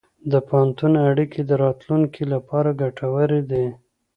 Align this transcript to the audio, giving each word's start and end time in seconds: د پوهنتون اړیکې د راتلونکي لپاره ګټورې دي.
د 0.31 0.33
پوهنتون 0.47 0.93
اړیکې 1.09 1.41
د 1.45 1.51
راتلونکي 1.63 2.23
لپاره 2.33 2.69
ګټورې 2.81 3.41
دي. 3.51 3.65